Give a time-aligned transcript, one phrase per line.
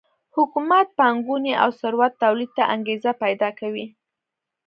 [0.35, 3.85] حکومت پانګونې او ثروت تولید ته انګېزه پیدا کوي.